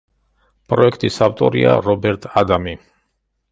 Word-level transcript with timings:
პროექტის 0.73 1.19
ავტორია 1.27 1.77
რობერტ 1.89 2.27
ადამი. 2.45 2.77